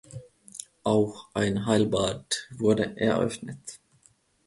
Auch 0.83 1.27
ein 1.35 1.67
Heilbad 1.67 2.47
wurde 2.57 2.97
eröffnet. 2.97 3.79